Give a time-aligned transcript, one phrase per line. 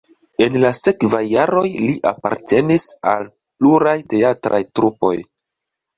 [0.43, 5.17] En la sekvaj jaroj li apartenis al pluraj teatraj trupoj.